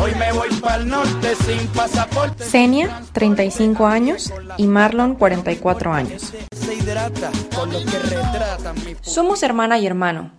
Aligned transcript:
Hoy 0.00 0.14
me 0.14 0.32
voy 0.32 0.48
para 0.60 0.76
el 0.76 0.88
norte 0.88 1.34
sin 1.34 1.66
pasaporte. 1.68 2.42
Senia, 2.42 3.02
35 3.12 3.86
años, 3.86 4.32
y 4.56 4.66
Marlon, 4.66 5.14
44 5.14 5.92
años. 5.92 6.32
Somos 9.02 9.42
hermana 9.42 9.78
y 9.78 9.86
hermano. 9.86 10.30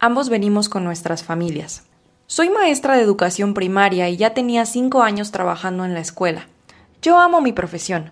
Ambos 0.00 0.28
venimos 0.28 0.68
con 0.68 0.82
nuestras 0.82 1.22
familias. 1.22 1.84
Soy 2.26 2.50
maestra 2.50 2.96
de 2.96 3.02
educación 3.02 3.54
primaria 3.54 4.08
y 4.08 4.16
ya 4.16 4.34
tenía 4.34 4.66
5 4.66 5.02
años 5.02 5.30
trabajando 5.30 5.84
en 5.84 5.94
la 5.94 6.00
escuela. 6.00 6.48
Yo 7.02 7.20
amo 7.20 7.40
mi 7.40 7.52
profesión. 7.52 8.10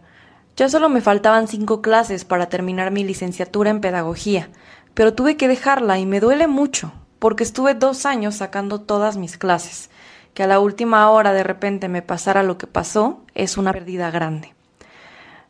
Ya 0.56 0.68
solo 0.68 0.88
me 0.88 1.00
faltaban 1.00 1.48
5 1.48 1.82
clases 1.82 2.24
para 2.24 2.48
terminar 2.48 2.92
mi 2.92 3.02
licenciatura 3.02 3.70
en 3.70 3.80
pedagogía, 3.80 4.48
pero 4.94 5.14
tuve 5.14 5.36
que 5.36 5.48
dejarla 5.48 5.98
y 5.98 6.06
me 6.06 6.20
duele 6.20 6.46
mucho, 6.46 6.92
porque 7.18 7.42
estuve 7.42 7.74
dos 7.74 8.06
años 8.06 8.36
sacando 8.36 8.80
todas 8.80 9.16
mis 9.16 9.36
clases. 9.36 9.90
Que 10.34 10.42
a 10.42 10.48
la 10.48 10.58
última 10.58 11.08
hora 11.10 11.32
de 11.32 11.44
repente 11.44 11.88
me 11.88 12.02
pasara 12.02 12.42
lo 12.42 12.58
que 12.58 12.66
pasó 12.66 13.20
es 13.36 13.56
una 13.56 13.72
pérdida 13.72 14.10
grande. 14.10 14.52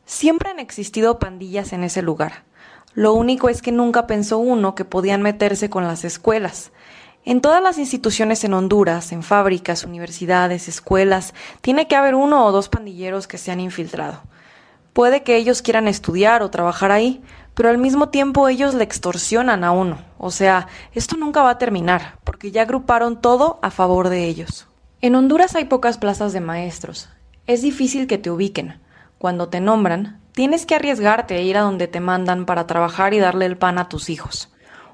Siempre 0.04 0.50
han 0.50 0.58
existido 0.58 1.18
pandillas 1.18 1.72
en 1.72 1.84
ese 1.84 2.02
lugar. 2.02 2.44
Lo 2.92 3.14
único 3.14 3.48
es 3.48 3.62
que 3.62 3.72
nunca 3.72 4.06
pensó 4.06 4.36
uno 4.36 4.74
que 4.74 4.84
podían 4.84 5.22
meterse 5.22 5.70
con 5.70 5.84
las 5.84 6.04
escuelas. 6.04 6.70
En 7.24 7.40
todas 7.40 7.62
las 7.62 7.78
instituciones 7.78 8.44
en 8.44 8.52
Honduras, 8.52 9.10
en 9.12 9.22
fábricas, 9.22 9.84
universidades, 9.84 10.68
escuelas, 10.68 11.32
tiene 11.62 11.88
que 11.88 11.96
haber 11.96 12.14
uno 12.14 12.44
o 12.44 12.52
dos 12.52 12.68
pandilleros 12.68 13.26
que 13.26 13.38
se 13.38 13.50
han 13.50 13.60
infiltrado. 13.60 14.20
Puede 14.92 15.22
que 15.22 15.36
ellos 15.36 15.62
quieran 15.62 15.88
estudiar 15.88 16.42
o 16.42 16.50
trabajar 16.50 16.92
ahí, 16.92 17.22
pero 17.54 17.70
al 17.70 17.78
mismo 17.78 18.10
tiempo 18.10 18.48
ellos 18.48 18.74
le 18.74 18.84
extorsionan 18.84 19.64
a 19.64 19.72
uno. 19.72 19.96
O 20.18 20.30
sea, 20.30 20.68
esto 20.92 21.16
nunca 21.16 21.42
va 21.42 21.50
a 21.50 21.58
terminar, 21.58 22.18
porque 22.22 22.50
ya 22.50 22.60
agruparon 22.62 23.18
todo 23.20 23.58
a 23.62 23.70
favor 23.70 24.10
de 24.10 24.26
ellos. 24.26 24.68
En 25.04 25.16
Honduras 25.16 25.54
hay 25.54 25.66
pocas 25.66 25.98
plazas 25.98 26.32
de 26.32 26.40
maestros. 26.40 27.10
Es 27.46 27.60
difícil 27.60 28.06
que 28.06 28.16
te 28.16 28.30
ubiquen. 28.30 28.80
Cuando 29.18 29.50
te 29.50 29.60
nombran, 29.60 30.18
tienes 30.32 30.64
que 30.64 30.76
arriesgarte 30.76 31.34
a 31.34 31.40
ir 31.42 31.58
a 31.58 31.60
donde 31.60 31.88
te 31.88 32.00
mandan 32.00 32.46
para 32.46 32.66
trabajar 32.66 33.12
y 33.12 33.18
darle 33.18 33.44
el 33.44 33.58
pan 33.58 33.76
a 33.76 33.90
tus 33.90 34.08
hijos. 34.08 34.50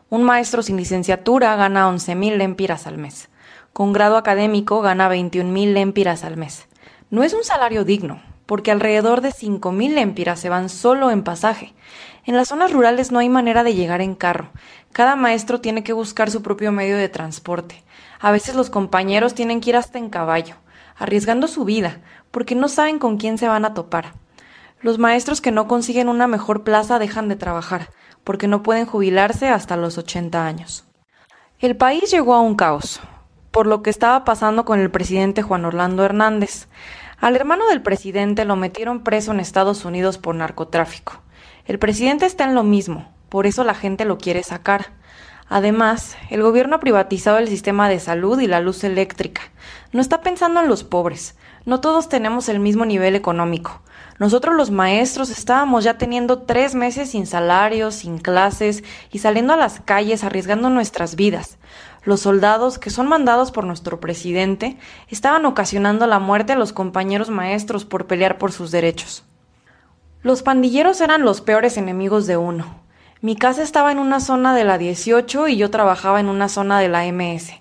Un 0.08 0.24
maestro 0.24 0.64
sin 0.64 0.78
licenciatura 0.78 1.54
gana 1.54 1.88
11.000 1.88 2.38
lempiras 2.38 2.88
al 2.88 2.98
mes. 2.98 3.28
Con 3.72 3.92
grado 3.92 4.16
académico 4.16 4.80
gana 4.80 5.08
21.000 5.08 5.74
lempiras 5.74 6.24
al 6.24 6.36
mes. 6.36 6.66
No 7.10 7.22
es 7.22 7.32
un 7.32 7.44
salario 7.44 7.84
digno, 7.84 8.20
porque 8.46 8.72
alrededor 8.72 9.20
de 9.20 9.28
5.000 9.28 9.94
lempiras 9.94 10.40
se 10.40 10.48
van 10.48 10.70
solo 10.70 11.12
en 11.12 11.22
pasaje. 11.22 11.72
En 12.24 12.34
las 12.34 12.48
zonas 12.48 12.72
rurales 12.72 13.12
no 13.12 13.20
hay 13.20 13.28
manera 13.28 13.62
de 13.62 13.76
llegar 13.76 14.00
en 14.00 14.16
carro. 14.16 14.50
Cada 14.90 15.14
maestro 15.14 15.60
tiene 15.60 15.84
que 15.84 15.92
buscar 15.92 16.32
su 16.32 16.42
propio 16.42 16.72
medio 16.72 16.96
de 16.96 17.08
transporte. 17.08 17.84
A 18.20 18.30
veces 18.30 18.54
los 18.54 18.68
compañeros 18.68 19.34
tienen 19.34 19.60
que 19.60 19.70
ir 19.70 19.76
hasta 19.76 19.98
en 19.98 20.10
caballo, 20.10 20.56
arriesgando 20.96 21.48
su 21.48 21.64
vida, 21.64 22.00
porque 22.30 22.54
no 22.54 22.68
saben 22.68 22.98
con 22.98 23.16
quién 23.16 23.38
se 23.38 23.48
van 23.48 23.64
a 23.64 23.72
topar. 23.72 24.12
Los 24.82 24.98
maestros 24.98 25.40
que 25.40 25.50
no 25.50 25.66
consiguen 25.66 26.08
una 26.08 26.26
mejor 26.26 26.62
plaza 26.62 26.98
dejan 26.98 27.28
de 27.28 27.36
trabajar, 27.36 27.88
porque 28.22 28.46
no 28.46 28.62
pueden 28.62 28.86
jubilarse 28.86 29.48
hasta 29.48 29.76
los 29.76 29.96
80 29.96 30.44
años. 30.44 30.84
El 31.58 31.76
país 31.76 32.10
llegó 32.10 32.34
a 32.34 32.41
un 32.41 32.54
caos, 32.54 33.00
por 33.50 33.66
lo 33.66 33.82
que 33.82 33.91
estaba 33.91 34.24
pasando 34.24 34.64
con 34.64 34.80
el 34.80 34.91
presidente 34.91 35.42
Juan 35.42 35.64
Orlando 35.64 36.04
Hernández. 36.04 36.68
Al 37.18 37.36
hermano 37.36 37.66
del 37.68 37.82
presidente 37.82 38.44
lo 38.44 38.56
metieron 38.56 39.02
preso 39.02 39.32
en 39.32 39.41
Estados 39.41 39.84
Unidos 39.84 40.18
por 40.18 40.34
narcotráfico. 40.34 41.22
El 41.66 41.78
presidente 41.78 42.26
está 42.26 42.44
en 42.44 42.54
lo 42.54 42.64
mismo, 42.64 43.12
por 43.28 43.46
eso 43.46 43.64
la 43.64 43.74
gente 43.74 44.04
lo 44.04 44.18
quiere 44.18 44.42
sacar. 44.42 44.92
Además, 45.52 46.16
el 46.30 46.44
gobierno 46.44 46.76
ha 46.76 46.80
privatizado 46.80 47.38
el 47.38 47.48
sistema 47.48 47.88
de 47.88 47.98
salud 47.98 48.38
y 48.38 48.46
la 48.46 48.60
luz 48.60 48.84
eléctrica. 48.84 49.42
No 49.90 50.00
está 50.00 50.20
pensando 50.20 50.60
en 50.60 50.68
los 50.68 50.84
pobres. 50.84 51.36
No 51.66 51.80
todos 51.80 52.08
tenemos 52.08 52.48
el 52.48 52.60
mismo 52.60 52.84
nivel 52.84 53.16
económico. 53.16 53.82
Nosotros 54.20 54.54
los 54.54 54.70
maestros 54.70 55.28
estábamos 55.28 55.82
ya 55.82 55.98
teniendo 55.98 56.42
tres 56.42 56.76
meses 56.76 57.10
sin 57.10 57.26
salarios, 57.26 57.97
sin 57.97 58.19
clases 58.19 58.84
y 59.10 59.19
saliendo 59.19 59.52
a 59.52 59.56
las 59.56 59.80
calles 59.80 60.22
arriesgando 60.22 60.70
nuestras 60.70 61.16
vidas. 61.16 61.58
Los 62.04 62.20
soldados, 62.20 62.78
que 62.78 62.91
son 62.91 63.08
mandados 63.08 63.50
por 63.50 63.64
nuestro 63.64 63.98
presidente, 63.98 64.78
estaban 65.08 65.44
ocasionando 65.46 66.06
la 66.06 66.20
muerte 66.20 66.52
a 66.52 66.56
los 66.56 66.72
compañeros 66.72 67.28
maestros 67.28 67.84
por 67.84 68.06
pelear 68.06 68.38
por 68.38 68.52
sus 68.52 68.70
derechos. 68.70 69.25
Los 70.22 70.44
pandilleros 70.44 71.00
eran 71.00 71.22
los 71.22 71.41
peores 71.41 71.76
enemigos 71.76 72.28
de 72.28 72.36
uno. 72.36 72.88
Mi 73.22 73.36
casa 73.36 73.62
estaba 73.62 73.92
en 73.92 73.98
una 73.98 74.19
zona 74.19 74.54
de 74.54 74.64
la 74.64 74.78
18 74.78 75.48
y 75.48 75.58
yo 75.58 75.69
trabajaba 75.70 76.20
en 76.20 76.31
una 76.31 76.48
zona 76.48 76.81
de 76.81 76.88
la 76.88 77.04
MS. 77.12 77.53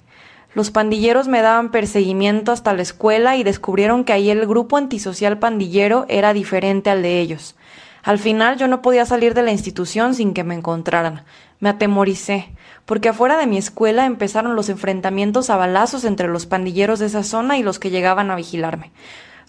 Los 0.54 0.72
pandilleros 0.72 1.28
me 1.28 1.42
daban 1.42 1.70
perseguimiento 1.70 2.54
hasta 2.54 2.72
la 2.72 2.82
escuela 2.82 3.36
y 3.36 3.44
descubrieron 3.44 4.06
que 4.06 4.14
ahí 4.14 4.30
el 4.30 4.48
grupo 4.48 4.78
antisocial 4.78 5.38
pandillero 5.38 6.06
era 6.08 6.32
diferente 6.32 6.90
al 6.90 7.02
de 7.02 7.20
ellos. 7.20 7.58
Al 8.04 8.20
final 8.20 8.58
yo 8.58 8.70
no 8.70 8.82
podía 8.82 9.06
salir 9.06 9.34
de 9.34 9.44
la 9.44 9.52
institución 9.52 10.16
sin 10.16 10.34
que 10.34 10.46
me 10.46 10.56
encontraran. 10.56 11.26
Me 11.60 11.68
atemoricé, 11.68 12.54
porque 12.86 13.10
afuera 13.10 13.38
de 13.38 13.46
mi 13.46 13.58
escuela 13.58 14.06
empezaron 14.06 14.56
los 14.56 14.70
enfrentamientos 14.70 15.50
a 15.50 15.58
balazos 15.58 16.06
entre 16.06 16.30
los 16.30 16.46
pandilleros 16.46 17.00
de 17.00 17.08
esa 17.08 17.24
zona 17.24 17.58
y 17.58 17.64
los 17.64 17.80
que 17.80 17.90
llegaban 17.90 18.32
a 18.32 18.38
vigilarme. 18.38 18.94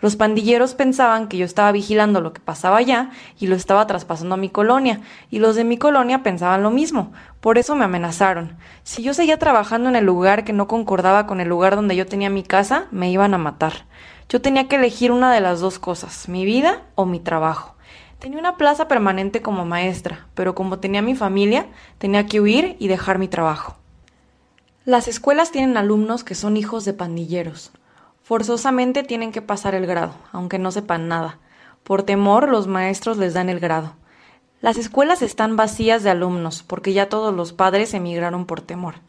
Los 0.00 0.16
pandilleros 0.16 0.74
pensaban 0.74 1.28
que 1.28 1.36
yo 1.36 1.44
estaba 1.44 1.72
vigilando 1.72 2.22
lo 2.22 2.32
que 2.32 2.40
pasaba 2.40 2.78
allá 2.78 3.10
y 3.38 3.48
lo 3.48 3.56
estaba 3.56 3.86
traspasando 3.86 4.34
a 4.34 4.38
mi 4.38 4.48
colonia, 4.48 5.00
y 5.30 5.40
los 5.40 5.56
de 5.56 5.64
mi 5.64 5.76
colonia 5.76 6.22
pensaban 6.22 6.62
lo 6.62 6.70
mismo. 6.70 7.12
Por 7.40 7.58
eso 7.58 7.74
me 7.74 7.84
amenazaron. 7.84 8.56
Si 8.82 9.02
yo 9.02 9.12
seguía 9.12 9.38
trabajando 9.38 9.90
en 9.90 9.96
el 9.96 10.06
lugar 10.06 10.44
que 10.44 10.54
no 10.54 10.68
concordaba 10.68 11.26
con 11.26 11.40
el 11.40 11.48
lugar 11.48 11.76
donde 11.76 11.96
yo 11.96 12.06
tenía 12.06 12.30
mi 12.30 12.42
casa, 12.42 12.86
me 12.90 13.10
iban 13.10 13.34
a 13.34 13.38
matar. 13.38 13.84
Yo 14.30 14.40
tenía 14.40 14.68
que 14.68 14.76
elegir 14.76 15.12
una 15.12 15.32
de 15.34 15.40
las 15.40 15.60
dos 15.60 15.78
cosas, 15.78 16.28
mi 16.28 16.44
vida 16.46 16.82
o 16.94 17.04
mi 17.04 17.20
trabajo. 17.20 17.74
Tenía 18.20 18.38
una 18.38 18.56
plaza 18.56 18.88
permanente 18.88 19.42
como 19.42 19.64
maestra, 19.64 20.28
pero 20.34 20.54
como 20.54 20.78
tenía 20.78 21.02
mi 21.02 21.14
familia, 21.14 21.66
tenía 21.98 22.26
que 22.26 22.40
huir 22.40 22.76
y 22.78 22.88
dejar 22.88 23.18
mi 23.18 23.28
trabajo. 23.28 23.76
Las 24.84 25.08
escuelas 25.08 25.52
tienen 25.52 25.76
alumnos 25.76 26.24
que 26.24 26.34
son 26.34 26.56
hijos 26.56 26.84
de 26.84 26.94
pandilleros. 26.94 27.72
Forzosamente 28.30 29.02
tienen 29.02 29.32
que 29.32 29.42
pasar 29.42 29.74
el 29.74 29.88
grado, 29.88 30.14
aunque 30.30 30.60
no 30.60 30.70
sepan 30.70 31.08
nada. 31.08 31.40
Por 31.82 32.04
temor, 32.04 32.48
los 32.48 32.68
maestros 32.68 33.18
les 33.18 33.34
dan 33.34 33.48
el 33.48 33.58
grado. 33.58 33.96
Las 34.60 34.76
escuelas 34.76 35.20
están 35.20 35.56
vacías 35.56 36.04
de 36.04 36.10
alumnos, 36.10 36.62
porque 36.62 36.92
ya 36.92 37.08
todos 37.08 37.34
los 37.34 37.52
padres 37.52 37.92
emigraron 37.92 38.46
por 38.46 38.60
temor. 38.60 39.00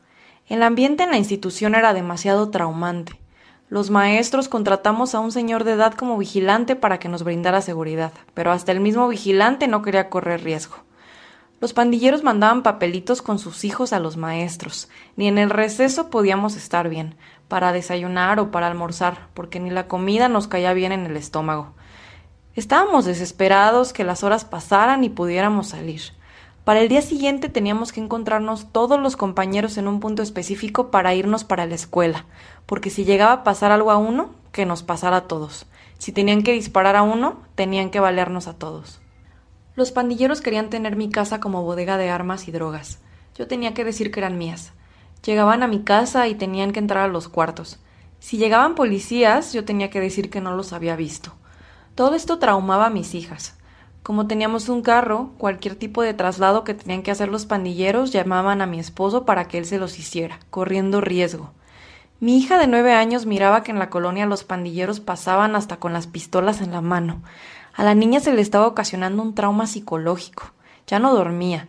El 0.48 0.64
ambiente 0.64 1.04
en 1.04 1.12
la 1.12 1.20
institución 1.20 1.76
era 1.76 1.94
demasiado 1.94 2.50
traumante. 2.50 3.22
Los 3.70 3.92
maestros 3.92 4.48
contratamos 4.48 5.14
a 5.14 5.20
un 5.20 5.32
señor 5.32 5.66
de 5.66 5.74
edad 5.74 5.94
como 5.94 6.18
vigilante 6.18 6.76
para 6.76 6.98
que 6.98 7.08
nos 7.08 7.24
brindara 7.24 7.62
seguridad, 7.62 8.14
pero 8.34 8.52
hasta 8.52 8.72
el 8.72 8.80
mismo 8.80 9.08
vigilante 9.08 9.68
no 9.68 9.84
quería 9.84 10.10
correr 10.10 10.44
riesgo. 10.44 10.78
Los 11.62 11.74
pandilleros 11.74 12.24
mandaban 12.24 12.64
papelitos 12.64 13.22
con 13.22 13.38
sus 13.38 13.66
hijos 13.66 13.94
a 13.94 14.00
los 14.00 14.18
maestros. 14.18 14.90
Ni 15.16 15.28
en 15.28 15.38
el 15.38 15.52
receso 15.52 16.10
podíamos 16.10 16.56
estar 16.56 16.90
bien, 16.90 17.14
para 17.48 17.72
desayunar 17.72 18.40
o 18.40 18.50
para 18.50 18.66
almorzar, 18.66 19.28
porque 19.36 19.60
ni 19.60 19.70
la 19.70 19.88
comida 19.88 20.28
nos 20.28 20.48
caía 20.48 20.74
bien 20.74 20.92
en 20.92 21.06
el 21.06 21.16
estómago. 21.16 21.74
Estábamos 22.56 23.06
desesperados 23.06 23.94
que 23.94 24.04
las 24.04 24.24
horas 24.24 24.44
pasaran 24.44 25.04
y 25.04 25.10
pudiéramos 25.10 25.68
salir. 25.68 26.02
Para 26.64 26.80
el 26.80 26.90
día 26.90 27.04
siguiente 27.04 27.48
teníamos 27.48 27.92
que 27.92 28.02
encontrarnos 28.02 28.72
todos 28.72 29.00
los 29.00 29.16
compañeros 29.16 29.78
en 29.78 29.88
un 29.88 30.00
punto 30.00 30.24
específico 30.24 30.90
para 30.90 31.14
irnos 31.14 31.44
para 31.44 31.68
la 31.68 31.76
escuela, 31.76 32.26
porque 32.66 32.90
si 32.90 33.06
llegaba 33.06 33.34
a 33.34 33.44
pasar 33.44 33.72
algo 33.72 33.92
a 33.92 33.98
uno, 33.98 34.32
que 34.52 34.66
nos 34.66 34.82
pasara 34.82 35.18
a 35.18 35.28
todos. 35.28 35.68
Si 36.00 36.12
tenían 36.12 36.42
que 36.42 36.54
disparar 36.54 36.96
a 36.96 37.04
uno, 37.04 37.38
tenían 37.54 37.92
que 37.92 38.00
valernos 38.00 38.48
a 38.48 38.58
todos. 38.58 39.01
Los 39.82 39.92
pandilleros 39.92 40.42
querían 40.42 40.70
tener 40.70 40.96
mi 40.96 41.10
casa 41.10 41.40
como 41.40 41.64
bodega 41.64 41.98
de 41.98 42.12
armas 42.12 42.48
y 42.48 42.52
drogas. 42.52 43.00
Yo 43.36 43.48
tenía 43.48 43.74
que 43.74 43.84
decir 43.84 44.12
que 44.12 44.20
eran 44.20 44.38
mías. 44.38 44.74
Llegaban 45.26 45.64
a 45.64 45.68
mi 45.68 45.82
casa 45.82 46.28
y 46.28 46.36
tenían 46.36 46.72
que 46.72 46.78
entrar 46.78 47.06
a 47.06 47.12
los 47.12 47.28
cuartos. 47.28 47.80
Si 48.20 48.38
llegaban 48.38 48.76
policías, 48.76 49.54
yo 49.54 49.66
tenía 49.66 49.90
que 49.90 50.00
decir 50.00 50.30
que 50.30 50.40
no 50.40 50.56
los 50.56 50.72
había 50.72 50.96
visto. 50.96 51.34
Todo 51.96 52.14
esto 52.14 52.38
traumaba 52.38 52.86
a 52.86 52.90
mis 52.92 53.16
hijas. 53.16 53.58
Como 54.04 54.28
teníamos 54.28 54.70
un 54.70 54.84
carro, 54.84 55.32
cualquier 55.40 55.74
tipo 55.74 56.04
de 56.04 56.14
traslado 56.14 56.64
que 56.64 56.76
tenían 56.76 57.02
que 57.02 57.10
hacer 57.10 57.30
los 57.30 57.48
pandilleros 57.48 58.12
llamaban 58.12 58.62
a 58.62 58.68
mi 58.68 58.80
esposo 58.80 59.26
para 59.26 59.48
que 59.48 59.58
él 59.58 59.66
se 59.66 59.80
los 59.80 59.98
hiciera, 59.98 60.38
corriendo 60.52 61.02
riesgo. 61.02 61.54
Mi 62.20 62.38
hija 62.38 62.60
de 62.60 62.68
nueve 62.68 62.94
años 62.94 63.26
miraba 63.26 63.64
que 63.64 63.72
en 63.72 63.80
la 63.80 63.90
colonia 63.90 64.28
los 64.28 64.44
pandilleros 64.44 65.00
pasaban 65.00 65.56
hasta 65.56 65.78
con 65.78 65.92
las 65.92 66.06
pistolas 66.06 66.62
en 66.62 66.70
la 66.70 66.82
mano. 66.82 67.24
A 67.82 67.84
la 67.84 67.96
niña 67.96 68.20
se 68.20 68.32
le 68.32 68.44
estaba 68.44 68.68
ocasionando 68.68 69.24
un 69.24 69.34
trauma 69.34 69.66
psicológico. 69.66 70.52
Ya 70.86 71.00
no 71.00 71.16
dormía. 71.16 71.68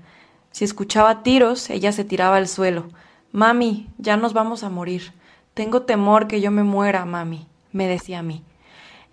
Si 0.51 0.63
escuchaba 0.63 1.23
tiros, 1.23 1.71
ella 1.71 1.91
se 1.91 2.05
tiraba 2.05 2.37
al 2.37 2.49
suelo. 2.49 2.85
Mami, 3.33 3.89
ya 3.97 4.19
nos 4.19 4.35
vamos 4.35 4.63
a 4.63 4.69
morir. 4.69 5.15
Tengo 5.55 5.85
temor 5.85 6.27
que 6.27 6.43
yo 6.43 6.51
me 6.51 6.65
muera, 6.65 7.07
mami, 7.07 7.47
me 7.73 7.87
decía 7.87 8.19
a 8.19 8.23
mí. 8.23 8.43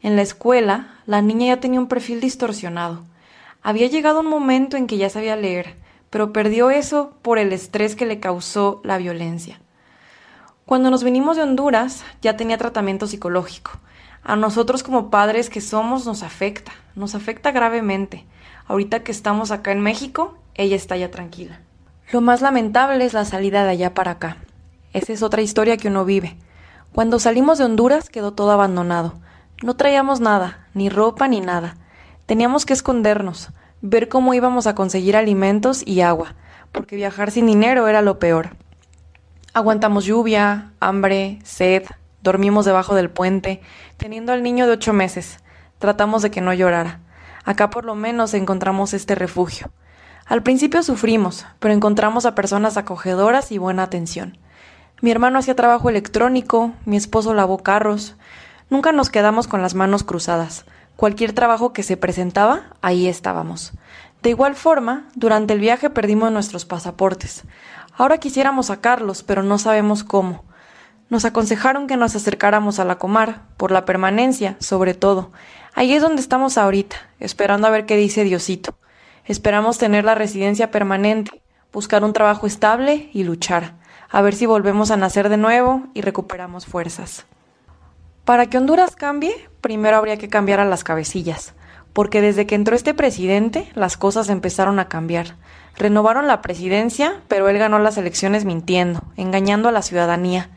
En 0.02 0.18
la 0.18 0.24
escuela, 0.24 1.00
la 1.06 1.22
niña 1.22 1.56
ya 1.56 1.62
tenía 1.62 1.80
un 1.80 1.88
perfil 1.88 2.20
distorsionado. 2.20 3.06
Había 3.62 3.88
llegado 3.88 4.20
un 4.20 4.28
momento 4.28 4.76
en 4.76 4.86
que 4.86 4.98
ya 4.98 5.10
sabía 5.10 5.38
leer, 5.38 5.78
pero 6.10 6.34
perdió 6.34 6.70
eso 6.70 7.14
por 7.22 7.40
el 7.40 7.54
estrés 7.54 7.96
que 7.96 8.06
le 8.06 8.20
causó 8.20 8.82
la 8.84 8.98
violencia. 8.98 9.62
Cuando 10.66 10.92
nos 10.92 11.06
vinimos 11.06 11.38
de 11.38 11.44
Honduras 11.44 12.04
ya 12.22 12.36
tenía 12.36 12.58
tratamiento 12.58 13.08
psicológico. 13.08 13.80
A 14.30 14.36
nosotros 14.36 14.84
como 14.84 15.10
padres 15.10 15.50
que 15.50 15.60
somos 15.60 16.06
nos 16.06 16.22
afecta, 16.22 16.72
nos 16.94 17.16
afecta 17.16 17.52
gravemente. 17.52 18.28
Ahorita 18.68 19.00
que 19.00 19.12
estamos 19.12 19.50
acá 19.50 19.72
en 19.72 19.82
México, 19.82 20.38
ella 20.54 20.76
está 20.76 20.96
ya 20.96 21.10
tranquila. 21.10 21.62
Lo 22.12 22.22
más 22.22 22.40
lamentable 22.42 23.04
es 23.06 23.14
la 23.14 23.26
salida 23.26 23.64
de 23.64 23.72
allá 23.72 23.96
para 23.96 24.12
acá. 24.12 24.38
Esa 24.94 25.14
es 25.14 25.24
otra 25.24 25.42
historia 25.42 25.78
que 25.78 25.88
uno 25.88 26.06
vive. 26.06 26.38
Cuando 26.94 27.18
salimos 27.18 27.58
de 27.58 27.64
Honduras 27.64 28.08
quedó 28.12 28.32
todo 28.32 28.52
abandonado. 28.52 29.16
No 29.64 29.76
traíamos 29.76 30.20
nada, 30.20 30.68
ni 30.76 30.90
ropa 30.90 31.28
ni 31.28 31.42
nada. 31.42 31.78
Teníamos 32.28 32.68
que 32.68 32.74
escondernos, 32.74 33.50
ver 33.82 34.10
cómo 34.10 34.36
íbamos 34.36 34.68
a 34.68 34.76
conseguir 34.76 35.16
alimentos 35.18 35.82
y 35.88 36.02
agua, 36.02 36.36
porque 36.72 36.96
viajar 36.96 37.32
sin 37.32 37.48
dinero 37.48 37.88
era 37.88 38.04
lo 38.04 38.20
peor. 38.20 38.52
Aguantamos 39.56 40.06
lluvia, 40.06 40.72
hambre, 40.80 41.40
sed, 41.44 41.86
dormimos 42.30 42.64
debajo 42.64 42.94
del 42.94 43.10
puente, 43.10 43.60
teniendo 43.98 44.32
al 44.32 44.44
niño 44.44 44.68
de 44.68 44.74
ocho 44.74 44.94
meses. 44.94 45.40
Tratamos 45.80 46.22
de 46.22 46.30
que 46.30 46.42
no 46.42 46.54
llorara. 46.54 47.00
Acá 47.44 47.72
por 47.72 47.86
lo 47.86 47.96
menos 47.96 48.36
encontramos 48.36 48.94
este 48.94 49.16
refugio. 49.16 49.72
Al 50.28 50.44
principio 50.44 50.84
sufrimos, 50.84 51.48
pero 51.58 51.74
encontramos 51.74 52.28
a 52.28 52.36
personas 52.36 52.78
acogedoras 52.78 53.52
y 53.52 53.58
buena 53.58 53.82
atención. 53.82 54.38
Mi 55.02 55.10
hermano 55.10 55.40
hacía 55.40 55.56
trabajo 55.56 55.90
electrónico, 55.90 56.74
mi 56.86 56.98
esposo 56.98 57.34
lavó 57.34 57.64
carros. 57.64 58.16
Nunca 58.70 58.92
nos 58.92 59.10
quedamos 59.10 59.48
con 59.48 59.64
las 59.64 59.74
manos 59.74 60.04
cruzadas. 60.04 60.66
Cualquier 60.98 61.34
trabajo 61.34 61.74
que 61.74 61.82
se 61.82 61.98
presentaba, 61.98 62.76
ahí 62.84 63.08
estábamos. 63.08 63.74
De 64.22 64.30
igual 64.30 64.54
forma, 64.54 65.08
durante 65.16 65.54
el 65.54 65.62
viaje 65.62 65.90
perdimos 65.90 66.32
nuestros 66.32 66.66
pasaportes. 66.66 67.44
Ahora 67.98 68.20
quisiéramos 68.20 68.68
sacarlos, 68.68 69.24
pero 69.24 69.42
no 69.42 69.58
sabemos 69.58 70.04
cómo. 70.04 70.44
Nos 71.10 71.26
aconsejaron 71.26 71.88
que 71.88 71.98
nos 71.98 72.16
acercáramos 72.16 72.80
a 72.80 72.86
la 72.86 72.98
comar, 72.98 73.42
por 73.58 73.72
la 73.72 73.86
permanencia, 73.86 74.56
sobre 74.60 74.94
todo. 74.94 75.32
Ahí 75.74 75.94
es 75.94 76.02
donde 76.02 76.22
estamos 76.22 76.58
ahorita, 76.58 76.96
esperando 77.20 77.68
a 77.68 77.72
ver 77.72 77.86
qué 77.86 77.98
dice 77.98 78.24
Diosito. 78.24 78.76
Esperamos 79.26 79.78
tener 79.78 80.06
la 80.06 80.16
residencia 80.16 80.72
permanente, 80.72 81.42
buscar 81.72 82.04
un 82.04 82.14
trabajo 82.14 82.48
estable 82.48 83.10
y 83.14 83.24
luchar, 83.24 83.74
a 84.10 84.22
ver 84.22 84.36
si 84.36 84.46
volvemos 84.46 84.92
a 84.92 84.98
nacer 84.98 85.30
de 85.30 85.38
nuevo 85.38 85.84
y 85.94 86.02
recuperamos 86.02 86.66
fuerzas. 86.66 87.26
Para 88.26 88.48
que 88.48 88.58
Honduras 88.58 88.96
cambie, 88.96 89.34
primero 89.62 89.98
habría 89.98 90.18
que 90.18 90.30
cambiar 90.30 90.60
a 90.60 90.66
las 90.66 90.84
cabecillas, 90.84 91.54
porque 91.94 92.22
desde 92.22 92.46
que 92.46 92.56
entró 92.56 92.76
este 92.76 92.94
presidente 92.94 93.72
las 93.76 93.98
cosas 93.98 94.30
empezaron 94.30 94.80
a 94.80 94.88
cambiar. 94.88 95.36
Renovaron 95.76 96.28
la 96.28 96.42
presidencia, 96.42 97.22
pero 97.28 97.50
él 97.50 97.58
ganó 97.58 97.80
las 97.80 97.98
elecciones 97.98 98.46
mintiendo, 98.46 99.02
engañando 99.16 99.70
a 99.70 99.72
la 99.72 99.82
ciudadanía. 99.82 100.50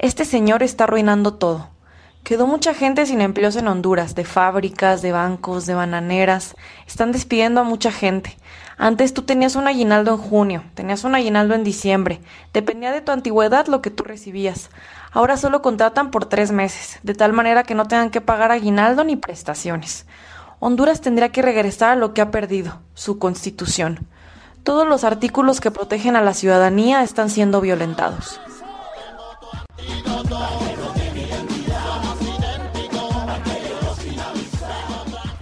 Este 0.00 0.24
señor 0.24 0.62
está 0.62 0.84
arruinando 0.84 1.34
todo. 1.34 1.70
Quedó 2.22 2.46
mucha 2.46 2.72
gente 2.72 3.04
sin 3.04 3.20
empleos 3.20 3.56
en 3.56 3.66
Honduras, 3.66 4.14
de 4.14 4.24
fábricas, 4.24 5.02
de 5.02 5.10
bancos, 5.10 5.66
de 5.66 5.74
bananeras. 5.74 6.54
Están 6.86 7.10
despidiendo 7.10 7.60
a 7.60 7.64
mucha 7.64 7.90
gente. 7.90 8.38
Antes 8.76 9.12
tú 9.12 9.22
tenías 9.22 9.56
un 9.56 9.66
aguinaldo 9.66 10.12
en 10.12 10.18
junio, 10.18 10.62
tenías 10.74 11.02
un 11.02 11.16
aguinaldo 11.16 11.56
en 11.56 11.64
diciembre. 11.64 12.20
Dependía 12.52 12.92
de 12.92 13.00
tu 13.00 13.10
antigüedad 13.10 13.66
lo 13.66 13.82
que 13.82 13.90
tú 13.90 14.04
recibías. 14.04 14.70
Ahora 15.10 15.36
solo 15.36 15.62
contratan 15.62 16.12
por 16.12 16.26
tres 16.26 16.52
meses, 16.52 17.00
de 17.02 17.14
tal 17.14 17.32
manera 17.32 17.64
que 17.64 17.74
no 17.74 17.88
tengan 17.88 18.10
que 18.10 18.20
pagar 18.20 18.52
aguinaldo 18.52 19.02
ni 19.02 19.16
prestaciones. 19.16 20.06
Honduras 20.60 21.00
tendría 21.00 21.30
que 21.30 21.42
regresar 21.42 21.90
a 21.90 21.96
lo 21.96 22.14
que 22.14 22.20
ha 22.20 22.30
perdido, 22.30 22.78
su 22.94 23.18
constitución. 23.18 24.06
Todos 24.62 24.86
los 24.86 25.02
artículos 25.02 25.60
que 25.60 25.72
protegen 25.72 26.14
a 26.14 26.22
la 26.22 26.34
ciudadanía 26.34 27.02
están 27.02 27.30
siendo 27.30 27.60
violentados. 27.60 28.40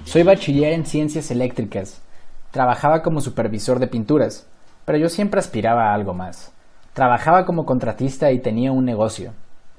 Soy 0.06 0.22
bachiller 0.22 0.72
en 0.72 0.86
ciencias 0.86 1.32
eléctricas. 1.32 2.00
Trabajaba 2.52 3.02
como 3.02 3.20
supervisor 3.20 3.80
de 3.80 3.88
pinturas, 3.88 4.46
pero 4.84 4.98
yo 4.98 5.08
siempre 5.08 5.40
aspiraba 5.40 5.90
a 5.90 5.94
algo 5.94 6.14
más. 6.14 6.52
Trabajaba 6.92 7.44
como 7.44 7.66
contratista 7.66 8.30
y 8.30 8.38
tenía 8.38 8.70
un 8.70 8.84
negocio. 8.84 9.32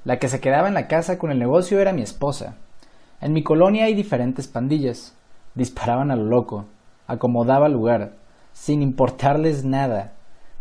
La 0.04 0.18
que 0.18 0.28
se 0.28 0.38
quedaba 0.38 0.68
en 0.68 0.74
la 0.74 0.86
casa 0.86 1.18
con 1.18 1.30
el 1.30 1.38
negocio 1.38 1.80
era 1.80 1.94
mi 1.94 2.02
esposa. 2.02 2.56
En 3.22 3.32
mi 3.32 3.42
colonia 3.42 3.86
hay 3.86 3.94
diferentes 3.94 4.48
pandillas. 4.48 5.14
Disparaban 5.54 6.10
a 6.10 6.16
lo 6.16 6.24
loco, 6.24 6.66
acomodaba 7.06 7.70
lugar, 7.70 8.12
sin 8.52 8.82
importarles 8.82 9.64
nada. 9.64 10.12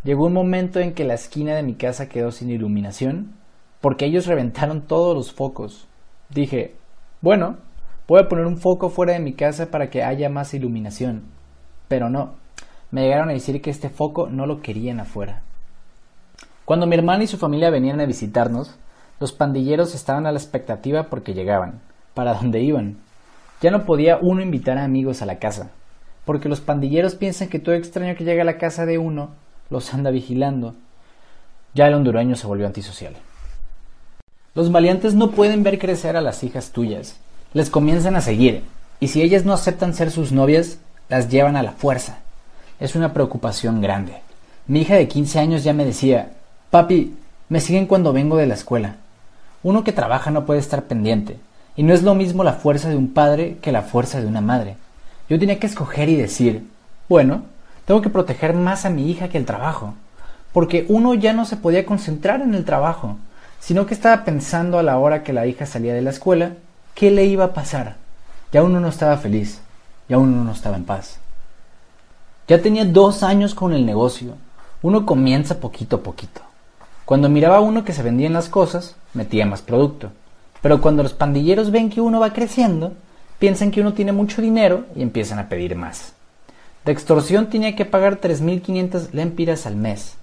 Llegó 0.05 0.27
un 0.27 0.33
momento 0.33 0.79
en 0.79 0.93
que 0.93 1.03
la 1.03 1.15
esquina 1.15 1.55
de 1.55 1.63
mi 1.63 1.75
casa 1.75 2.07
quedó 2.07 2.31
sin 2.31 2.49
iluminación, 2.49 3.33
porque 3.81 4.05
ellos 4.05 4.27
reventaron 4.27 4.83
todos 4.83 5.13
los 5.13 5.33
focos. 5.33 5.89
Dije, 6.29 6.75
bueno, 7.19 7.57
voy 8.07 8.21
a 8.21 8.27
poner 8.27 8.45
un 8.45 8.57
foco 8.57 8.89
fuera 8.89 9.13
de 9.13 9.19
mi 9.19 9.33
casa 9.33 9.69
para 9.69 9.89
que 9.89 10.04
haya 10.04 10.30
más 10.30 10.54
iluminación. 10.54 11.24
Pero 11.88 12.09
no, 12.09 12.36
me 12.92 13.01
llegaron 13.01 13.30
a 13.30 13.33
decir 13.33 13.62
que 13.62 13.69
este 13.69 13.89
foco 13.89 14.27
no 14.27 14.45
lo 14.45 14.62
querían 14.62 15.00
afuera. 15.00 15.42
Cuando 16.65 16.88
mi 16.88 16.95
hermana 16.95 17.24
y 17.24 17.27
su 17.27 17.38
familia 17.38 17.69
venían 17.69 18.00
a 18.00 18.06
visitarnos, 18.06 18.77
los 19.19 19.31
pandilleros 19.31 19.95
estaban 19.95 20.25
a 20.25 20.31
la 20.31 20.38
expectativa 20.38 21.04
porque 21.09 21.33
llegaban. 21.33 21.81
¿Para 22.13 22.33
dónde 22.33 22.62
iban? 22.62 22.98
Ya 23.62 23.71
no 23.71 23.86
podía 23.86 24.19
uno 24.21 24.42
invitar 24.42 24.77
a 24.77 24.83
amigos 24.83 25.21
a 25.21 25.25
la 25.25 25.39
casa, 25.39 25.71
porque 26.25 26.50
los 26.50 26.62
pandilleros 26.62 27.15
piensan 27.15 27.50
que 27.50 27.60
todo 27.60 27.75
extraño 27.75 28.15
que 28.15 28.24
llega 28.24 28.44
a 28.44 28.45
la 28.45 28.57
casa 28.57 28.86
de 28.86 28.98
uno 28.98 29.31
los 29.69 29.94
anda 29.94 30.12
vigilando. 30.12 30.75
Ya 31.74 31.88
el 31.88 31.94
hondureño 31.94 32.36
se 32.36 32.48
volvió 32.48 32.68
antisocial. 32.68 33.15
Los 34.53 34.69
maleantes 34.69 35.13
no 35.15 35.31
pueden 35.31 35.63
ver 35.63 35.80
crecer 35.80 36.15
a 36.18 36.21
las 36.21 36.44
hijas 36.44 36.71
tuyas. 36.71 37.19
Les 37.53 37.69
comienzan 37.69 38.15
a 38.15 38.21
seguir, 38.21 38.63
y 38.99 39.07
si 39.07 39.21
ellas 39.21 39.45
no 39.45 39.53
aceptan 39.53 39.94
ser 39.94 40.11
sus 40.11 40.31
novias, 40.31 40.79
las 41.09 41.29
llevan 41.29 41.55
a 41.55 41.63
la 41.63 41.71
fuerza. 41.71 42.19
Es 42.79 42.95
una 42.95 43.13
preocupación 43.13 43.81
grande. 43.81 44.13
Mi 44.67 44.81
hija 44.81 44.95
de 44.95 45.07
15 45.07 45.39
años 45.39 45.63
ya 45.63 45.73
me 45.73 45.85
decía, 45.85 46.33
papi, 46.69 47.15
me 47.49 47.61
siguen 47.61 47.85
cuando 47.85 48.11
vengo 48.11 48.38
de 48.38 48.47
la 48.47 48.55
escuela. 48.55 48.97
Uno 49.63 49.83
que 49.83 49.94
trabaja 49.94 50.29
no 50.29 50.45
puede 50.45 50.59
estar 50.59 50.83
pendiente, 50.83 51.38
y 51.77 51.83
no 51.83 51.94
es 51.94 52.03
lo 52.03 52.15
mismo 52.15 52.44
la 52.44 52.53
fuerza 52.53 52.89
de 52.89 52.97
un 52.97 53.13
padre 53.13 53.57
que 53.61 53.71
la 53.71 53.83
fuerza 53.83 54.19
de 54.19 54.27
una 54.27 54.41
madre. 54.41 54.75
Yo 55.29 55.39
tenía 55.39 55.59
que 55.59 55.67
escoger 55.67 56.09
y 56.09 56.15
decir, 56.15 56.67
bueno, 57.07 57.43
tengo 57.85 58.01
que 58.01 58.09
proteger 58.09 58.53
más 58.53 58.85
a 58.85 58.89
mi 58.89 59.09
hija 59.09 59.29
que 59.29 59.38
el 59.38 59.45
trabajo, 59.45 59.93
porque 60.51 60.85
uno 60.89 61.13
ya 61.13 61.31
no 61.31 61.45
se 61.45 61.55
podía 61.55 61.85
concentrar 61.85 62.41
en 62.41 62.53
el 62.55 62.65
trabajo, 62.65 63.17
sino 63.59 63.85
que 63.85 63.93
estaba 63.93 64.25
pensando 64.25 64.79
a 64.79 64.83
la 64.83 64.97
hora 64.97 65.23
que 65.23 65.33
la 65.33 65.45
hija 65.45 65.65
salía 65.65 65.93
de 65.93 66.01
la 66.01 66.09
escuela, 66.09 66.53
qué 66.97 67.11
le 67.11 67.25
iba 67.25 67.45
a 67.45 67.53
pasar. 67.53 67.95
Ya 68.51 68.63
uno 68.63 68.79
no 68.79 68.88
estaba 68.88 69.17
feliz, 69.17 69.62
ya 70.10 70.17
uno 70.17 70.43
no 70.43 70.51
estaba 70.51 70.77
en 70.77 70.83
paz. 70.83 71.19
Ya 72.48 72.60
tenía 72.60 72.86
dos 72.86 73.22
años 73.22 73.53
con 73.53 73.72
el 73.72 73.86
negocio, 73.86 74.33
uno 74.81 75.05
comienza 75.05 75.60
poquito 75.60 75.98
a 75.98 76.03
poquito. 76.03 76.41
Cuando 77.05 77.29
miraba 77.29 77.57
a 77.57 77.62
uno 77.62 77.86
que 77.86 77.93
se 77.93 78.01
vendían 78.01 78.33
las 78.33 78.50
cosas, 78.50 78.95
metía 79.13 79.45
más 79.45 79.62
producto. 79.62 80.12
Pero 80.63 80.81
cuando 80.81 81.03
los 81.03 81.13
pandilleros 81.13 81.69
ven 81.69 81.91
que 81.91 82.01
uno 82.01 82.19
va 82.19 82.33
creciendo, 82.33 82.93
piensan 83.38 83.69
que 83.69 83.81
uno 83.81 83.93
tiene 83.93 84.12
mucho 84.12 84.41
dinero 84.41 84.86
y 84.95 85.03
empiezan 85.03 85.38
a 85.38 85.50
pedir 85.50 85.75
más. 85.75 86.13
De 86.83 86.93
extorsión 86.93 87.51
tenía 87.51 87.75
que 87.75 87.86
pagar 87.86 88.19
3.500 88.19 89.12
lempiras 89.12 89.67
al 89.67 89.75
mes. 89.75 90.15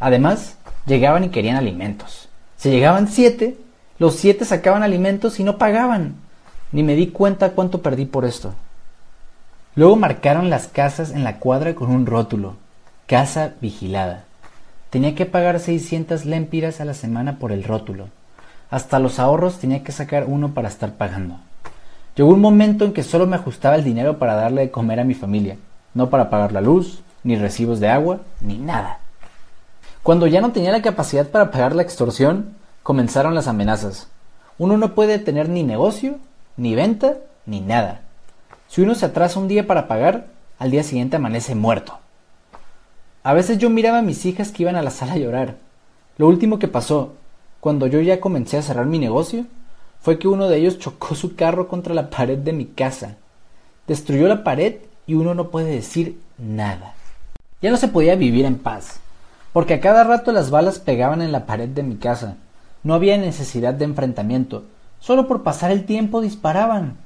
Además, 0.00 0.56
llegaban 0.86 1.22
y 1.22 1.28
querían 1.28 1.56
alimentos. 1.56 2.28
Si 2.56 2.68
llegaban 2.68 3.06
siete, 3.06 3.56
los 4.00 4.16
siete 4.16 4.46
sacaban 4.46 4.82
alimentos 4.82 5.38
y 5.40 5.44
no 5.44 5.58
pagaban. 5.58 6.14
Ni 6.72 6.82
me 6.82 6.94
di 6.94 7.08
cuenta 7.08 7.50
cuánto 7.50 7.82
perdí 7.82 8.06
por 8.06 8.24
esto. 8.24 8.54
Luego 9.74 9.94
marcaron 9.94 10.48
las 10.48 10.68
casas 10.68 11.10
en 11.10 11.22
la 11.22 11.38
cuadra 11.38 11.74
con 11.74 11.90
un 11.90 12.06
rótulo. 12.06 12.56
Casa 13.06 13.52
vigilada. 13.60 14.24
Tenía 14.88 15.14
que 15.14 15.26
pagar 15.26 15.60
600 15.60 16.24
lempiras 16.24 16.80
a 16.80 16.86
la 16.86 16.94
semana 16.94 17.38
por 17.38 17.52
el 17.52 17.62
rótulo. 17.62 18.08
Hasta 18.70 18.98
los 19.00 19.18
ahorros 19.18 19.58
tenía 19.58 19.84
que 19.84 19.92
sacar 19.92 20.24
uno 20.26 20.54
para 20.54 20.68
estar 20.68 20.94
pagando. 20.94 21.36
Llegó 22.16 22.30
un 22.30 22.40
momento 22.40 22.86
en 22.86 22.94
que 22.94 23.02
solo 23.02 23.26
me 23.26 23.36
ajustaba 23.36 23.76
el 23.76 23.84
dinero 23.84 24.18
para 24.18 24.34
darle 24.34 24.62
de 24.62 24.70
comer 24.70 25.00
a 25.00 25.04
mi 25.04 25.12
familia, 25.12 25.58
no 25.92 26.08
para 26.08 26.30
pagar 26.30 26.52
la 26.52 26.62
luz, 26.62 27.02
ni 27.22 27.36
recibos 27.36 27.80
de 27.80 27.90
agua, 27.90 28.20
ni 28.40 28.56
nada. 28.56 29.00
Cuando 30.02 30.26
ya 30.26 30.40
no 30.40 30.52
tenía 30.52 30.72
la 30.72 30.80
capacidad 30.80 31.28
para 31.28 31.50
pagar 31.50 31.74
la 31.74 31.82
extorsión, 31.82 32.58
comenzaron 32.90 33.36
las 33.36 33.46
amenazas. 33.46 34.08
Uno 34.58 34.76
no 34.76 34.96
puede 34.96 35.20
tener 35.20 35.48
ni 35.48 35.62
negocio, 35.62 36.18
ni 36.56 36.74
venta, 36.74 37.18
ni 37.46 37.60
nada. 37.60 38.00
Si 38.66 38.80
uno 38.80 38.96
se 38.96 39.06
atrasa 39.06 39.38
un 39.38 39.46
día 39.46 39.68
para 39.68 39.86
pagar, 39.86 40.26
al 40.58 40.72
día 40.72 40.82
siguiente 40.82 41.14
amanece 41.14 41.54
muerto. 41.54 42.00
A 43.22 43.32
veces 43.32 43.58
yo 43.58 43.70
miraba 43.70 43.98
a 43.98 44.02
mis 44.02 44.26
hijas 44.26 44.50
que 44.50 44.64
iban 44.64 44.74
a 44.74 44.82
la 44.82 44.90
sala 44.90 45.12
a 45.12 45.18
llorar. 45.18 45.54
Lo 46.18 46.26
último 46.26 46.58
que 46.58 46.66
pasó 46.66 47.12
cuando 47.60 47.86
yo 47.86 48.00
ya 48.00 48.18
comencé 48.18 48.56
a 48.56 48.62
cerrar 48.62 48.86
mi 48.86 48.98
negocio, 48.98 49.44
fue 50.00 50.18
que 50.18 50.26
uno 50.26 50.48
de 50.48 50.56
ellos 50.56 50.80
chocó 50.80 51.14
su 51.14 51.36
carro 51.36 51.68
contra 51.68 51.94
la 51.94 52.10
pared 52.10 52.38
de 52.38 52.52
mi 52.52 52.64
casa. 52.64 53.18
Destruyó 53.86 54.26
la 54.26 54.42
pared 54.42 54.78
y 55.06 55.14
uno 55.14 55.36
no 55.36 55.50
puede 55.50 55.70
decir 55.70 56.18
nada. 56.38 56.94
Ya 57.62 57.70
no 57.70 57.76
se 57.76 57.86
podía 57.86 58.16
vivir 58.16 58.46
en 58.46 58.58
paz, 58.58 58.98
porque 59.52 59.74
a 59.74 59.80
cada 59.80 60.02
rato 60.02 60.32
las 60.32 60.50
balas 60.50 60.80
pegaban 60.80 61.22
en 61.22 61.30
la 61.30 61.46
pared 61.46 61.68
de 61.68 61.84
mi 61.84 61.94
casa. 61.94 62.36
No 62.82 62.94
había 62.94 63.18
necesidad 63.18 63.74
de 63.74 63.84
enfrentamiento. 63.84 64.64
Solo 65.00 65.28
por 65.28 65.42
pasar 65.42 65.70
el 65.70 65.84
tiempo 65.84 66.20
disparaban. 66.20 66.96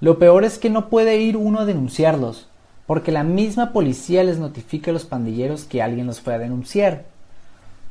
Lo 0.00 0.18
peor 0.18 0.44
es 0.44 0.58
que 0.58 0.70
no 0.70 0.88
puede 0.88 1.18
ir 1.18 1.36
uno 1.36 1.60
a 1.60 1.64
denunciarlos, 1.64 2.48
porque 2.86 3.12
la 3.12 3.22
misma 3.22 3.72
policía 3.72 4.24
les 4.24 4.38
notifica 4.38 4.90
a 4.90 4.94
los 4.94 5.04
pandilleros 5.04 5.64
que 5.64 5.80
alguien 5.80 6.06
los 6.06 6.20
fue 6.20 6.34
a 6.34 6.38
denunciar. 6.38 7.04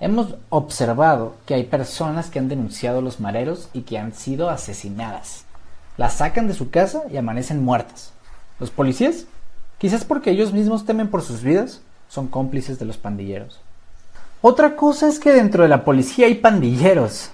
Hemos 0.02 0.36
observado 0.50 1.36
que 1.46 1.54
hay 1.54 1.64
personas 1.64 2.30
que 2.30 2.40
han 2.40 2.50
denunciado 2.50 3.00
a 3.00 3.02
los 3.02 3.20
mareros 3.20 3.70
y 3.72 3.82
que 3.82 3.98
han 3.98 4.14
sido 4.14 4.50
asesinadas. 4.50 5.46
Las 5.96 6.16
sacan 6.16 6.48
de 6.48 6.54
su 6.54 6.70
casa 6.70 7.04
y 7.12 7.18
amanecen 7.18 7.64
muertas. 7.64 8.12
¿Los 8.60 8.72
policías? 8.72 9.26
Quizás 9.78 10.04
porque 10.04 10.32
ellos 10.32 10.54
mismos 10.54 10.86
temen 10.86 11.08
por 11.08 11.22
sus 11.22 11.44
vidas, 11.44 11.82
son 12.10 12.28
cómplices 12.28 12.78
de 12.78 12.86
los 12.86 12.98
pandilleros. 12.98 13.62
Otra 14.44 14.76
cosa 14.76 15.08
es 15.08 15.20
que 15.20 15.32
dentro 15.32 15.62
de 15.62 15.70
la 15.70 15.84
policía 15.84 16.26
hay 16.26 16.36
pandilleros. 16.36 17.30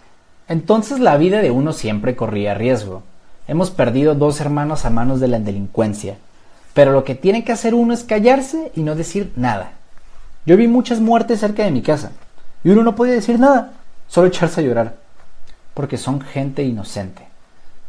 Entonces 0.50 1.00
la 1.00 1.16
vida 1.16 1.42
de 1.42 1.52
uno 1.52 1.72
siempre 1.72 2.18
corría 2.18 2.54
riesgo. 2.54 3.04
Hemos 3.48 3.72
perdido 3.72 4.14
dos 4.14 4.42
hermanos 4.42 4.84
a 4.84 4.90
manos 4.90 5.22
de 5.22 5.30
la 5.30 5.40
delincuencia. 5.40 6.18
Pero 6.74 6.92
lo 6.92 7.06
que 7.06 7.16
tiene 7.16 7.46
que 7.46 7.54
hacer 7.54 7.74
uno 7.74 7.94
es 7.94 8.04
callarse 8.04 8.74
y 8.76 8.82
no 8.82 8.94
decir 8.94 9.32
nada. 9.38 9.72
Yo 10.46 10.58
vi 10.58 10.68
muchas 10.68 11.00
muertes 11.00 11.40
cerca 11.40 11.64
de 11.64 11.72
mi 11.72 11.82
casa. 11.82 12.12
Y 12.64 12.72
uno 12.72 12.84
no 12.84 12.96
podía 12.96 13.14
decir 13.14 13.40
nada, 13.40 13.72
solo 14.08 14.28
echarse 14.28 14.60
a 14.60 14.64
llorar. 14.64 14.96
Porque 15.74 15.98
son 15.98 16.20
gente 16.20 16.64
inocente. 16.64 17.28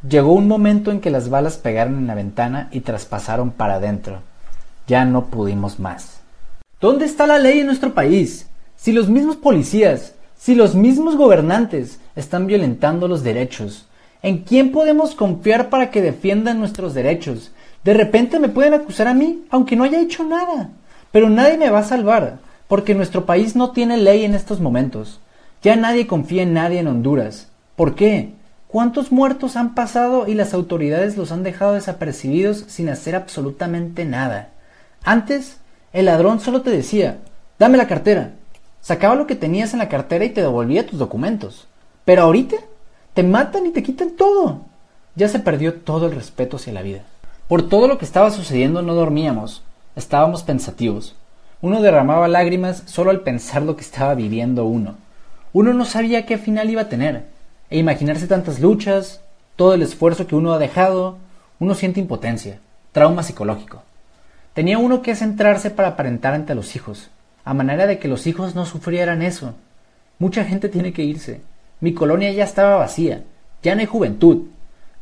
Llegó 0.09 0.33
un 0.33 0.47
momento 0.47 0.93
en 0.93 1.01
que 1.01 1.11
las 1.11 1.29
balas 1.29 1.57
pegaron 1.57 1.99
en 1.99 2.07
la 2.07 2.15
ventana 2.15 2.69
y 2.71 2.81
traspasaron 2.81 3.51
para 3.51 3.75
adentro. 3.75 4.21
Ya 4.87 5.05
no 5.05 5.27
pudimos 5.27 5.81
más. 5.81 6.21
¿Dónde 6.81 7.05
está 7.05 7.27
la 7.27 7.39
ley 7.39 7.61
en 7.61 7.67
nuestro 7.67 7.95
país? 7.95 8.48
Si 8.79 8.93
los 8.93 9.09
mismos 9.09 9.35
policías, 9.35 10.15
si 10.37 10.55
los 10.55 10.77
mismos 10.77 11.17
gobernantes 11.17 11.99
están 12.15 12.47
violentando 12.47 13.09
los 13.09 13.25
derechos, 13.25 13.89
¿en 14.23 14.45
quién 14.45 14.71
podemos 14.71 15.17
confiar 15.17 15.69
para 15.69 15.91
que 15.91 16.01
defiendan 16.01 16.61
nuestros 16.61 16.95
derechos? 16.95 17.51
De 17.83 17.93
repente 17.93 18.39
me 18.39 18.49
pueden 18.49 18.75
acusar 18.75 19.09
a 19.09 19.15
mí, 19.15 19.43
aunque 19.51 19.75
no 19.75 19.83
haya 19.83 20.01
hecho 20.01 20.23
nada. 20.23 20.71
Pero 21.11 21.29
nadie 21.29 21.59
me 21.59 21.71
va 21.71 21.81
a 21.81 21.85
salvar, 21.85 22.39
porque 22.69 22.95
nuestro 22.95 23.27
país 23.27 23.57
no 23.57 23.73
tiene 23.73 23.97
ley 23.97 24.25
en 24.25 24.35
estos 24.35 24.61
momentos. 24.61 25.19
Ya 25.61 25.75
nadie 25.75 26.07
confía 26.07 26.45
en 26.45 26.55
nadie 26.55 26.79
en 26.79 26.87
Honduras. 26.87 27.49
¿Por 27.75 27.97
qué? 27.97 28.35
¿Cuántos 28.69 29.11
muertos 29.11 29.57
han 29.57 29.75
pasado 29.75 30.29
y 30.29 30.35
las 30.35 30.55
autoridades 30.55 31.17
los 31.17 31.33
han 31.33 31.43
dejado 31.43 31.73
desapercibidos 31.73 32.65
sin 32.69 32.91
hacer 32.91 33.17
absolutamente 33.17 34.05
nada? 34.05 34.51
Antes, 35.03 35.57
el 35.93 36.07
ladrón 36.07 36.39
solo 36.39 36.63
te 36.63 36.71
decía, 36.71 37.19
dame 37.59 37.77
la 37.77 37.89
cartera, 37.89 38.35
Sacaba 38.89 39.17
lo 39.17 39.27
que 39.27 39.37
tenías 39.37 39.75
en 39.75 39.81
la 39.81 39.91
cartera 39.91 40.25
y 40.25 40.31
te 40.31 40.41
devolvía 40.41 40.87
tus 40.87 40.99
documentos. 40.99 41.69
Pero 42.07 42.23
ahorita 42.23 42.57
te 43.13 43.23
matan 43.23 43.67
y 43.67 43.71
te 43.71 43.83
quitan 43.83 44.13
todo. 44.13 44.63
Ya 45.15 45.29
se 45.29 45.41
perdió 45.41 45.75
todo 45.75 46.07
el 46.07 46.15
respeto 46.15 46.57
hacia 46.57 46.73
la 46.73 46.81
vida. 46.81 47.03
Por 47.49 47.69
todo 47.69 47.87
lo 47.87 47.99
que 47.99 48.07
estaba 48.07 48.31
sucediendo 48.31 48.81
no 48.81 48.95
dormíamos, 48.95 49.63
estábamos 49.95 50.43
pensativos. 50.43 51.17
Uno 51.61 51.83
derramaba 51.83 52.29
lágrimas 52.29 52.83
solo 52.87 53.11
al 53.11 53.21
pensar 53.21 53.61
lo 53.61 53.77
que 53.77 53.83
estaba 53.83 54.15
viviendo 54.15 54.65
uno. 54.65 54.95
Uno 55.53 55.75
no 55.75 55.85
sabía 55.85 56.25
qué 56.25 56.39
final 56.39 56.71
iba 56.71 56.81
a 56.81 56.89
tener, 56.89 57.27
e 57.69 57.77
imaginarse 57.77 58.27
tantas 58.27 58.59
luchas, 58.59 59.21
todo 59.57 59.75
el 59.75 59.83
esfuerzo 59.83 60.27
que 60.27 60.35
uno 60.35 60.55
ha 60.55 60.59
dejado, 60.59 61.19
uno 61.59 61.75
siente 61.75 62.01
impotencia, 62.01 62.59
trauma 62.93 63.23
psicológico. 63.23 63.83
Tenía 64.55 64.79
uno 64.79 65.03
que 65.03 65.15
centrarse 65.15 65.69
para 65.69 65.89
aparentar 65.89 66.33
ante 66.33 66.55
los 66.55 66.75
hijos, 66.75 67.11
a 67.49 67.55
manera 67.55 67.87
de 67.87 67.99
que 67.99 68.09
los 68.09 68.27
hijos 68.27 68.55
no 68.55 68.67
sufrieran 68.67 69.23
eso. 69.23 69.55
Mucha 70.19 70.45
gente 70.45 70.69
tiene 70.69 70.93
que 70.93 71.03
irse. 71.03 71.41
Mi 71.81 71.95
colonia 71.95 72.31
ya 72.31 72.45
estaba 72.45 72.77
vacía, 72.77 73.25
ya 73.63 73.75
no 73.75 73.81
hay 73.81 73.87
juventud. 73.87 74.49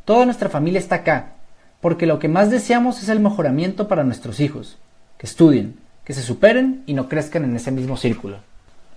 Toda 0.05 0.23
nuestra 0.23 0.47
familia 0.47 0.79
está 0.79 0.95
acá, 0.95 1.33
porque 1.81 2.05
lo 2.05 2.19
que 2.19 2.29
más 2.29 2.49
deseamos 2.49 3.03
es 3.03 3.09
el 3.09 3.19
mejoramiento 3.19 3.89
para 3.89 4.05
nuestros 4.05 4.39
hijos, 4.39 4.77
que 5.17 5.25
estudien, 5.25 5.75
que 6.05 6.13
se 6.13 6.21
superen 6.21 6.83
y 6.85 6.93
no 6.93 7.09
crezcan 7.09 7.43
en 7.43 7.53
ese 7.53 7.69
mismo 7.69 7.97
círculo. 7.97 8.37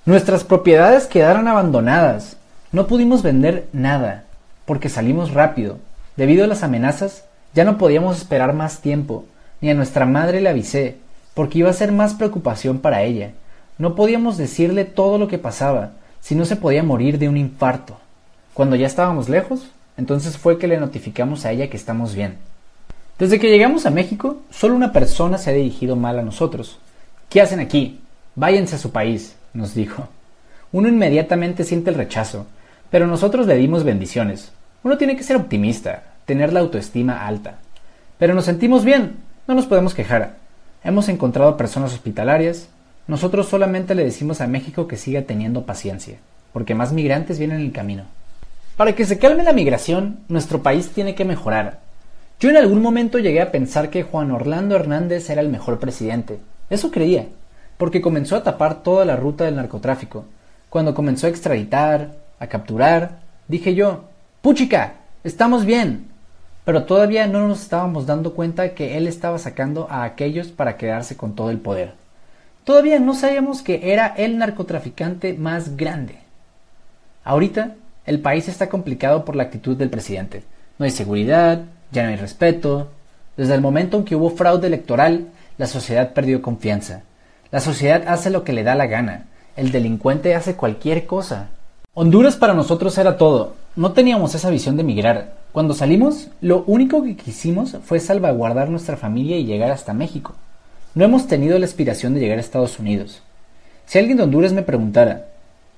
Nuestras 0.04 0.44
propiedades 0.44 1.08
quedaron 1.08 1.48
abandonadas, 1.48 2.36
no 2.70 2.86
pudimos 2.86 3.24
vender 3.24 3.66
nada, 3.72 4.26
porque 4.64 4.88
salimos 4.88 5.34
rápido. 5.34 5.78
Debido 6.16 6.44
a 6.44 6.46
las 6.46 6.62
amenazas, 6.62 7.24
ya 7.52 7.64
no 7.64 7.78
podíamos 7.78 8.16
esperar 8.18 8.52
más 8.52 8.80
tiempo, 8.80 9.24
ni 9.60 9.70
a 9.70 9.74
nuestra 9.74 10.06
madre 10.06 10.40
le 10.40 10.50
avisé, 10.50 10.98
porque 11.34 11.58
iba 11.58 11.70
a 11.70 11.72
ser 11.72 11.90
más 11.90 12.14
preocupación 12.14 12.78
para 12.78 13.02
ella. 13.02 13.32
No 13.80 13.94
podíamos 13.94 14.36
decirle 14.36 14.84
todo 14.84 15.16
lo 15.16 15.26
que 15.26 15.38
pasaba, 15.38 15.92
si 16.20 16.34
no 16.34 16.44
se 16.44 16.56
podía 16.56 16.82
morir 16.82 17.18
de 17.18 17.30
un 17.30 17.38
infarto. 17.38 17.96
Cuando 18.52 18.76
ya 18.76 18.86
estábamos 18.86 19.30
lejos, 19.30 19.70
entonces 19.96 20.36
fue 20.36 20.58
que 20.58 20.68
le 20.68 20.76
notificamos 20.76 21.46
a 21.46 21.52
ella 21.52 21.70
que 21.70 21.78
estamos 21.78 22.14
bien. 22.14 22.36
Desde 23.18 23.40
que 23.40 23.48
llegamos 23.48 23.86
a 23.86 23.90
México, 23.90 24.42
solo 24.50 24.76
una 24.76 24.92
persona 24.92 25.38
se 25.38 25.48
ha 25.48 25.54
dirigido 25.54 25.96
mal 25.96 26.18
a 26.18 26.22
nosotros. 26.22 26.78
¿Qué 27.30 27.40
hacen 27.40 27.58
aquí? 27.58 28.00
Váyanse 28.34 28.76
a 28.76 28.78
su 28.78 28.92
país, 28.92 29.34
nos 29.54 29.74
dijo. 29.74 30.08
Uno 30.72 30.86
inmediatamente 30.86 31.64
siente 31.64 31.88
el 31.88 31.96
rechazo, 31.96 32.44
pero 32.90 33.06
nosotros 33.06 33.46
le 33.46 33.56
dimos 33.56 33.82
bendiciones. 33.82 34.52
Uno 34.82 34.98
tiene 34.98 35.16
que 35.16 35.22
ser 35.22 35.36
optimista, 35.36 36.02
tener 36.26 36.52
la 36.52 36.60
autoestima 36.60 37.26
alta. 37.26 37.60
Pero 38.18 38.34
nos 38.34 38.44
sentimos 38.44 38.84
bien, 38.84 39.20
no 39.48 39.54
nos 39.54 39.64
podemos 39.64 39.94
quejar. 39.94 40.34
Hemos 40.84 41.08
encontrado 41.08 41.56
personas 41.56 41.94
hospitalarias. 41.94 42.68
Nosotros 43.06 43.48
solamente 43.48 43.94
le 43.94 44.04
decimos 44.04 44.40
a 44.40 44.46
México 44.46 44.86
que 44.86 44.96
siga 44.96 45.22
teniendo 45.22 45.66
paciencia, 45.66 46.18
porque 46.52 46.74
más 46.74 46.92
migrantes 46.92 47.38
vienen 47.38 47.60
en 47.60 47.66
el 47.66 47.72
camino. 47.72 48.04
Para 48.76 48.94
que 48.94 49.04
se 49.04 49.18
calme 49.18 49.42
la 49.42 49.52
migración, 49.52 50.20
nuestro 50.28 50.62
país 50.62 50.90
tiene 50.90 51.14
que 51.14 51.24
mejorar. 51.24 51.80
Yo 52.38 52.50
en 52.50 52.56
algún 52.56 52.80
momento 52.80 53.18
llegué 53.18 53.40
a 53.40 53.52
pensar 53.52 53.90
que 53.90 54.02
Juan 54.02 54.30
Orlando 54.30 54.76
Hernández 54.76 55.28
era 55.28 55.42
el 55.42 55.48
mejor 55.48 55.78
presidente. 55.78 56.38
Eso 56.70 56.90
creía, 56.90 57.26
porque 57.76 58.00
comenzó 58.00 58.36
a 58.36 58.42
tapar 58.42 58.82
toda 58.82 59.04
la 59.04 59.16
ruta 59.16 59.44
del 59.44 59.56
narcotráfico. 59.56 60.24
Cuando 60.68 60.94
comenzó 60.94 61.26
a 61.26 61.30
extraditar, 61.30 62.12
a 62.38 62.46
capturar, 62.46 63.18
dije 63.48 63.74
yo, 63.74 64.04
¡Puchica! 64.40 64.94
¡Estamos 65.24 65.64
bien! 65.64 66.10
pero 66.64 66.84
todavía 66.84 67.26
no 67.26 67.48
nos 67.48 67.62
estábamos 67.62 68.06
dando 68.06 68.34
cuenta 68.34 68.74
que 68.74 68.96
él 68.96 69.08
estaba 69.08 69.38
sacando 69.38 69.88
a 69.90 70.04
aquellos 70.04 70.48
para 70.48 70.76
quedarse 70.76 71.16
con 71.16 71.34
todo 71.34 71.50
el 71.50 71.58
poder. 71.58 71.94
Todavía 72.64 72.98
no 73.00 73.14
sabíamos 73.14 73.62
que 73.62 73.92
era 73.92 74.06
el 74.06 74.38
narcotraficante 74.38 75.34
más 75.34 75.76
grande. 75.76 76.18
Ahorita 77.24 77.74
el 78.06 78.20
país 78.20 78.48
está 78.48 78.68
complicado 78.68 79.24
por 79.24 79.36
la 79.36 79.44
actitud 79.44 79.76
del 79.76 79.90
presidente. 79.90 80.42
No 80.78 80.84
hay 80.84 80.90
seguridad, 80.90 81.62
ya 81.92 82.02
no 82.04 82.10
hay 82.10 82.16
respeto. 82.16 82.88
Desde 83.36 83.54
el 83.54 83.60
momento 83.60 83.98
en 83.98 84.04
que 84.04 84.16
hubo 84.16 84.30
fraude 84.30 84.66
electoral, 84.66 85.28
la 85.58 85.66
sociedad 85.66 86.12
perdió 86.12 86.42
confianza. 86.42 87.02
La 87.50 87.60
sociedad 87.60 88.04
hace 88.06 88.30
lo 88.30 88.44
que 88.44 88.52
le 88.52 88.62
da 88.62 88.74
la 88.74 88.86
gana. 88.86 89.26
El 89.56 89.72
delincuente 89.72 90.34
hace 90.34 90.54
cualquier 90.56 91.06
cosa. 91.06 91.48
Honduras 91.94 92.36
para 92.36 92.54
nosotros 92.54 92.96
era 92.98 93.16
todo. 93.16 93.54
No 93.76 93.92
teníamos 93.92 94.34
esa 94.34 94.50
visión 94.50 94.76
de 94.76 94.82
emigrar. 94.82 95.34
Cuando 95.52 95.74
salimos, 95.74 96.28
lo 96.40 96.64
único 96.66 97.02
que 97.02 97.16
quisimos 97.16 97.76
fue 97.84 98.00
salvaguardar 98.00 98.70
nuestra 98.70 98.96
familia 98.96 99.36
y 99.36 99.44
llegar 99.44 99.70
hasta 99.70 99.92
México. 99.92 100.34
No 100.94 101.04
hemos 101.04 101.28
tenido 101.28 101.56
la 101.58 101.66
aspiración 101.66 102.14
de 102.14 102.20
llegar 102.20 102.38
a 102.38 102.40
Estados 102.40 102.80
Unidos. 102.80 103.22
Si 103.86 103.98
alguien 103.98 104.16
de 104.16 104.24
Honduras 104.24 104.52
me 104.52 104.62
preguntara, 104.62 105.28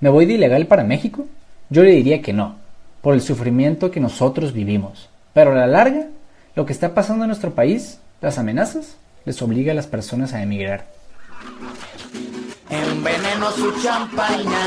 ¿me 0.01 0.09
voy 0.09 0.25
de 0.25 0.35
ilegal 0.35 0.67
para 0.67 0.85
México? 0.85 1.27
Yo 1.69 1.83
le 1.83 1.91
diría 1.91 2.23
que 2.23 2.33
no, 2.33 2.57
por 3.03 3.13
el 3.13 3.21
sufrimiento 3.21 3.91
que 3.91 4.01
nosotros 4.01 4.55
vivimos. 4.55 5.11
Pero 5.35 5.53
a 5.53 5.55
la 5.55 5.67
larga, 5.67 6.07
lo 6.55 6.65
que 6.65 6.73
está 6.73 6.95
pasando 6.95 7.25
en 7.25 7.29
nuestro 7.29 7.55
país, 7.55 8.01
las 8.23 8.39
amenazas, 8.39 8.97
les 9.27 9.41
obliga 9.43 9.73
a 9.73 9.75
las 9.75 9.87
personas 9.87 10.33
a 10.33 10.43
emigrar. 10.43 10.87
Enveneno 12.71 13.51
su 13.51 13.83
champaña. 13.83 14.59